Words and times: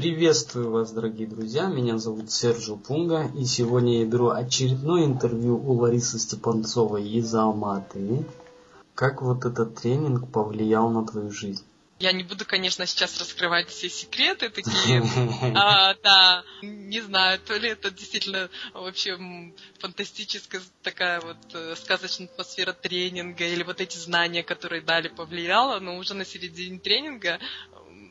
Приветствую 0.00 0.70
вас, 0.70 0.92
дорогие 0.92 1.26
друзья. 1.26 1.66
Меня 1.66 1.98
зовут 1.98 2.32
Сержу 2.32 2.78
Пунга, 2.78 3.30
и 3.36 3.44
сегодня 3.44 3.98
я 3.98 4.06
беру 4.06 4.30
очередное 4.30 5.04
интервью 5.04 5.58
у 5.58 5.74
Ларисы 5.74 6.18
Степанцовой 6.18 7.06
из 7.06 7.34
Алматы. 7.34 8.24
Как 8.94 9.20
вот 9.20 9.44
этот 9.44 9.74
тренинг 9.74 10.32
повлиял 10.32 10.88
на 10.88 11.06
твою 11.06 11.30
жизнь? 11.30 11.62
Я 11.98 12.12
не 12.12 12.22
буду, 12.22 12.46
конечно, 12.46 12.86
сейчас 12.86 13.20
раскрывать 13.20 13.68
все 13.68 13.90
секреты 13.90 14.48
такие. 14.48 15.02
А, 15.54 15.94
да, 16.02 16.44
не 16.62 17.02
знаю, 17.02 17.38
то 17.38 17.54
ли 17.58 17.68
это 17.68 17.90
действительно 17.90 18.48
вообще 18.72 19.18
фантастическая 19.80 20.62
такая 20.82 21.20
вот 21.20 21.36
э, 21.52 21.74
сказочная 21.76 22.28
атмосфера 22.28 22.72
тренинга, 22.72 23.44
или 23.44 23.62
вот 23.62 23.82
эти 23.82 23.98
знания, 23.98 24.42
которые 24.42 24.80
дали, 24.80 25.08
повлияло, 25.08 25.78
но 25.78 25.98
уже 25.98 26.14
на 26.14 26.24
середине 26.24 26.78
тренинга 26.78 27.38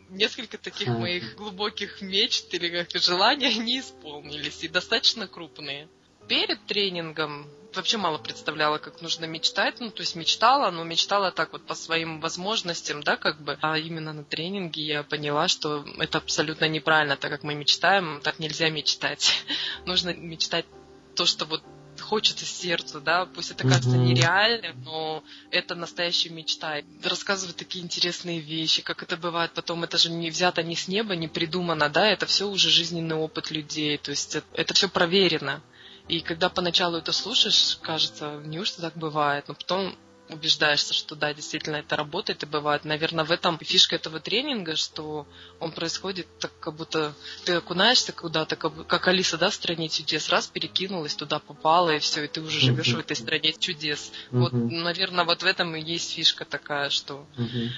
несколько 0.09 0.57
таких 0.57 0.89
моих 0.89 1.35
глубоких 1.35 2.01
мечт 2.01 2.53
или 2.53 2.83
как 2.83 3.01
желаний 3.01 3.55
не 3.59 3.79
исполнились, 3.79 4.63
и 4.63 4.67
достаточно 4.67 5.27
крупные. 5.27 5.87
Перед 6.27 6.65
тренингом 6.65 7.47
вообще 7.73 7.97
мало 7.97 8.17
представляла, 8.17 8.77
как 8.77 9.01
нужно 9.01 9.25
мечтать. 9.25 9.79
Ну, 9.79 9.89
то 9.89 10.01
есть 10.01 10.15
мечтала, 10.15 10.71
но 10.71 10.83
мечтала 10.83 11.31
так 11.31 11.53
вот 11.53 11.65
по 11.65 11.75
своим 11.75 12.19
возможностям, 12.19 13.01
да, 13.03 13.17
как 13.17 13.41
бы. 13.41 13.57
А 13.61 13.77
именно 13.77 14.13
на 14.13 14.23
тренинге 14.23 14.83
я 14.83 15.03
поняла, 15.03 15.47
что 15.47 15.85
это 15.97 16.19
абсолютно 16.19 16.65
неправильно, 16.65 17.17
так 17.17 17.31
как 17.31 17.43
мы 17.43 17.55
мечтаем, 17.55 18.21
так 18.21 18.39
нельзя 18.39 18.69
мечтать. 18.69 19.43
нужно 19.85 20.13
мечтать 20.13 20.65
то, 21.15 21.25
что 21.25 21.45
вот 21.45 21.63
хочется 22.09 22.43
сердцу, 22.43 23.01
да, 23.01 23.27
пусть 23.27 23.51
это 23.51 23.67
кажется 23.67 23.91
mm-hmm. 23.91 24.05
нереальным, 24.05 24.83
но 24.83 25.23
это 25.51 25.75
настоящая 25.75 26.31
мечта. 26.31 26.77
Рассказывать 27.03 27.55
такие 27.55 27.85
интересные 27.85 28.39
вещи, 28.39 28.81
как 28.81 29.03
это 29.03 29.15
бывает 29.15 29.51
потом, 29.53 29.83
это 29.83 29.99
же 29.99 30.09
не 30.09 30.31
взято 30.31 30.63
ни 30.63 30.73
с 30.73 30.87
неба, 30.87 31.15
не 31.15 31.27
придумано, 31.27 31.87
да, 31.89 32.07
это 32.07 32.25
все 32.25 32.47
уже 32.49 32.71
жизненный 32.71 33.15
опыт 33.15 33.51
людей, 33.51 33.99
то 33.99 34.09
есть 34.09 34.35
это, 34.35 34.47
это 34.53 34.73
все 34.73 34.89
проверено. 34.89 35.61
И 36.07 36.21
когда 36.21 36.49
поначалу 36.49 36.97
это 36.97 37.11
слушаешь, 37.11 37.77
кажется, 37.83 38.41
неужто 38.43 38.81
так 38.81 38.97
бывает, 38.97 39.47
но 39.47 39.53
потом 39.53 39.95
убеждаешься, 40.29 40.93
что 40.93 41.15
да, 41.15 41.33
действительно 41.33 41.77
это 41.77 41.95
работает 41.95 42.43
и 42.43 42.45
бывает. 42.45 42.85
Наверное, 42.85 43.25
в 43.25 43.31
этом 43.31 43.57
фишка 43.59 43.95
этого 43.95 44.19
тренинга, 44.19 44.75
что 44.75 45.27
он 45.59 45.71
происходит 45.71 46.27
так, 46.39 46.51
как 46.59 46.75
будто 46.75 47.13
ты 47.45 47.53
окунаешься 47.53 48.13
куда-то, 48.13 48.55
как, 48.55 48.87
как 48.87 49.07
Алиса, 49.07 49.37
да, 49.37 49.49
в 49.49 49.53
стране 49.53 49.89
чудес, 49.89 50.29
раз 50.29 50.47
перекинулась, 50.47 51.15
туда 51.15 51.39
попала, 51.39 51.95
и 51.95 51.99
все, 51.99 52.23
и 52.23 52.27
ты 52.27 52.41
уже 52.41 52.59
живешь 52.59 52.87
mm-hmm. 52.87 52.95
в 52.95 52.99
этой 52.99 53.15
стране 53.15 53.53
чудес. 53.53 54.11
Mm-hmm. 54.31 54.39
Вот, 54.39 54.53
наверное, 54.53 55.25
вот 55.25 55.41
в 55.41 55.45
этом 55.45 55.75
и 55.75 55.81
есть 55.81 56.13
фишка 56.13 56.45
такая, 56.45 56.89
что 56.89 57.27
mm-hmm. 57.37 57.69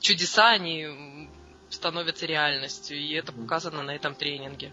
чудеса, 0.00 0.50
они 0.50 1.28
становятся 1.70 2.26
реальностью, 2.26 2.98
и 2.98 3.12
это 3.12 3.32
показано 3.32 3.82
на 3.82 3.94
этом 3.94 4.14
тренинге 4.14 4.72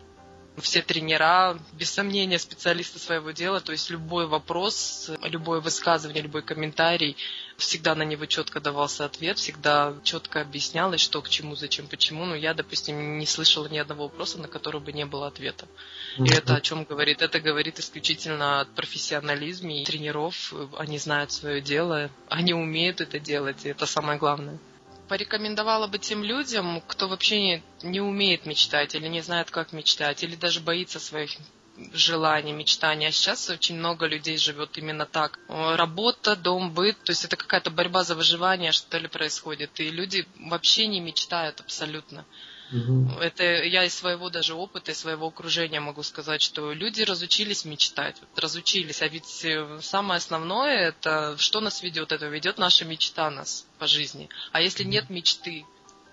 все 0.58 0.82
тренера, 0.82 1.58
без 1.74 1.90
сомнения, 1.90 2.38
специалисты 2.38 3.00
своего 3.00 3.32
дела, 3.32 3.60
то 3.60 3.72
есть 3.72 3.90
любой 3.90 4.28
вопрос, 4.28 5.10
любое 5.24 5.60
высказывание, 5.62 6.22
любой 6.22 6.44
комментарий, 6.44 7.18
всегда 7.58 7.96
на 7.96 8.04
него 8.04 8.26
четко 8.26 8.60
давался 8.60 9.06
ответ, 9.06 9.38
всегда 9.38 9.96
четко 10.04 10.42
объяснялось, 10.42 11.02
что 11.02 11.22
к 11.22 11.30
чему, 11.30 11.56
зачем, 11.56 11.88
почему. 11.88 12.26
Но 12.26 12.36
я, 12.36 12.54
допустим, 12.54 13.18
не 13.18 13.26
слышала 13.26 13.68
ни 13.68 13.78
одного 13.78 14.04
вопроса, 14.04 14.40
на 14.40 14.48
который 14.48 14.82
бы 14.82 14.94
не 14.94 15.06
было 15.06 15.28
ответа. 15.28 15.68
И 16.18 16.32
это 16.32 16.56
о 16.56 16.62
чем 16.62 16.84
говорит? 16.84 17.22
Это 17.22 17.40
говорит 17.40 17.80
исключительно 17.80 18.62
о 18.62 18.66
профессионализме 18.66 19.86
тренеров. 19.86 20.54
Они 20.78 21.00
знают 21.00 21.32
свое 21.32 21.62
дело, 21.62 22.12
они 22.30 22.54
умеют 22.54 23.02
это 23.02 23.20
делать, 23.20 23.66
и 23.66 23.70
это 23.70 23.86
самое 23.86 24.20
главное 24.20 24.60
порекомендовала 25.08 25.88
бы 25.88 26.00
тем 26.00 26.24
людям, 26.24 26.82
кто 26.88 27.08
вообще 27.08 27.42
не, 27.42 27.64
не 27.84 28.02
умеет 28.02 28.46
мечтать 28.46 28.96
или 28.96 29.08
не 29.08 29.22
знает, 29.22 29.52
как 29.52 29.74
мечтать, 29.74 30.24
или 30.24 30.36
даже 30.36 30.60
боится 30.60 31.00
своих 31.00 31.32
желаний, 31.94 32.54
мечтаний. 32.54 33.08
А 33.08 33.12
сейчас 33.12 33.50
очень 33.50 33.78
много 33.78 34.06
людей 34.06 34.38
живет 34.38 34.78
именно 34.78 35.06
так. 35.06 35.40
Работа, 35.48 36.36
дом, 36.36 36.74
быт, 36.74 36.98
то 37.04 37.12
есть 37.12 37.26
это 37.26 37.36
какая-то 37.36 37.72
борьба 37.72 38.04
за 38.04 38.16
выживание, 38.16 38.72
что 38.72 38.98
ли, 38.98 39.08
происходит. 39.08 39.80
И 39.80 39.90
люди 39.90 40.26
вообще 40.38 40.88
не 40.88 41.00
мечтают 41.00 41.60
абсолютно. 41.60 42.26
Угу. 42.72 43.20
Это 43.20 43.44
я 43.44 43.84
из 43.84 43.94
своего 43.94 44.30
даже 44.30 44.54
опыта, 44.54 44.92
из 44.92 45.00
своего 45.00 45.28
окружения 45.28 45.80
могу 45.80 46.04
сказать, 46.04 46.42
что 46.42 46.74
люди 46.74 47.02
разучились 47.04 47.66
мечтать, 47.66 48.16
вот, 48.20 48.40
разучились. 48.40 49.02
А 49.02 49.08
ведь 49.08 49.46
э, 49.46 49.80
самое 49.82 50.18
основное, 50.18 50.90
это 50.90 51.36
что 51.38 51.60
нас 51.60 51.84
ведет? 51.84 52.12
Это 52.12 52.28
ведет 52.28 52.58
наша 52.58 52.86
мечта 52.86 53.30
нас 53.30 53.68
по 53.80 53.88
жизни. 53.88 54.30
А 54.52 54.62
если 54.62 54.84
нет 54.84 55.10
мечты, 55.10 55.66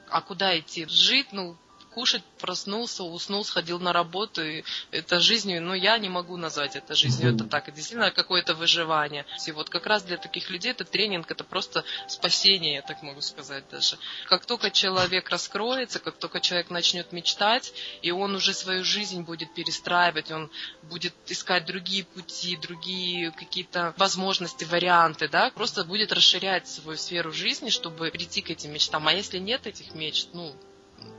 а 0.08 0.20
куда 0.20 0.58
идти? 0.58 0.86
Жить, 0.86 1.32
ну, 1.32 1.56
кушать, 1.94 2.22
проснулся, 2.38 3.02
уснул, 3.02 3.44
сходил 3.44 3.78
на 3.78 3.92
работу. 3.92 4.42
И 4.42 4.64
это 4.90 5.20
жизнью, 5.20 5.62
но 5.62 5.74
я 5.74 5.98
не 5.98 6.08
могу 6.08 6.36
назвать 6.36 6.76
это 6.76 6.94
жизнью. 6.94 7.34
Это 7.34 7.44
так, 7.44 7.68
это 7.68 7.76
действительно 7.76 8.10
какое-то 8.10 8.54
выживание. 8.54 9.26
И 9.46 9.52
вот 9.52 9.68
как 9.68 9.86
раз 9.86 10.02
для 10.02 10.16
таких 10.16 10.50
людей 10.50 10.70
это 10.72 10.84
тренинг, 10.84 11.30
это 11.30 11.44
просто 11.44 11.84
спасение, 12.08 12.74
я 12.74 12.82
так 12.82 13.02
могу 13.02 13.20
сказать 13.20 13.64
даже. 13.70 13.98
Как 14.28 14.46
только 14.46 14.70
человек 14.70 15.28
раскроется, 15.28 15.98
как 15.98 16.16
только 16.16 16.40
человек 16.40 16.70
начнет 16.70 17.12
мечтать, 17.12 17.72
и 18.02 18.10
он 18.10 18.34
уже 18.34 18.54
свою 18.54 18.84
жизнь 18.84 19.22
будет 19.22 19.52
перестраивать, 19.54 20.30
он 20.30 20.50
будет 20.82 21.14
искать 21.26 21.66
другие 21.66 22.04
пути, 22.04 22.56
другие 22.56 23.32
какие-то 23.32 23.94
возможности, 23.96 24.64
варианты, 24.64 25.28
да, 25.28 25.50
просто 25.50 25.84
будет 25.84 26.12
расширять 26.12 26.68
свою 26.68 26.96
сферу 26.96 27.32
жизни, 27.32 27.70
чтобы 27.70 28.10
прийти 28.10 28.42
к 28.42 28.50
этим 28.50 28.72
мечтам. 28.72 29.08
А 29.08 29.12
если 29.12 29.38
нет 29.38 29.66
этих 29.66 29.94
мечт, 29.94 30.28
ну, 30.32 30.54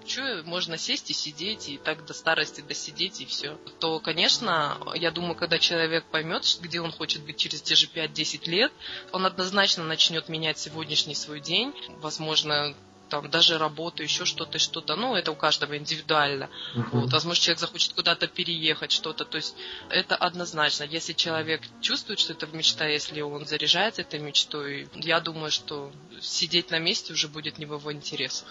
что 0.06 0.42
можно 0.46 0.78
сесть 0.78 1.10
и 1.10 1.14
сидеть, 1.14 1.70
и 1.70 1.78
так 1.78 2.06
до 2.06 2.14
старости 2.14 2.62
досидеть, 2.62 3.22
и 3.22 3.26
все. 3.26 3.58
То, 3.80 4.00
конечно, 4.00 4.78
я 4.96 5.12
думаю, 5.12 5.36
когда 5.36 5.60
человек 5.60 6.06
поймет, 6.06 6.44
где 6.62 6.82
он 6.82 6.92
хочет 6.92 7.22
быть 7.24 7.38
через 7.38 7.62
те 7.62 7.76
же 7.76 7.88
5-10 7.88 8.50
лет, 8.50 8.72
он 9.12 9.26
однозначно 9.26 9.84
начнет 9.84 10.30
менять 10.30 10.58
сегодняшний 10.58 11.16
свой 11.16 11.40
день. 11.40 11.74
Возможно, 12.00 12.76
там 13.12 13.30
даже 13.30 13.58
работу, 13.58 14.02
еще 14.02 14.26
что-то, 14.26 14.58
что-то. 14.58 14.96
Ну, 14.96 15.16
это 15.16 15.32
у 15.32 15.36
каждого 15.36 15.78
индивидуально. 15.78 16.50
Uh-huh. 16.74 17.02
Вот, 17.02 17.12
возможно, 17.12 17.44
человек 17.44 17.60
захочет 17.60 17.94
куда-то 17.94 18.28
переехать, 18.28 18.92
что-то. 18.92 19.26
То 19.26 19.36
есть 19.36 19.56
это 19.90 20.16
однозначно. 20.16 20.86
Если 20.86 21.14
человек 21.14 21.62
чувствует, 21.82 22.20
что 22.20 22.34
это 22.34 22.48
мечта, 22.48 22.88
если 22.88 23.22
он 23.22 23.46
заряжается 23.46 24.02
этой 24.02 24.20
мечтой, 24.20 24.88
я 24.96 25.20
думаю, 25.20 25.52
что 25.52 25.92
сидеть 26.22 26.72
на 26.72 26.80
месте 26.80 27.14
уже 27.14 27.28
будет 27.28 27.58
не 27.58 27.66
в 27.66 27.74
его 27.74 27.92
интересах. 27.92 28.48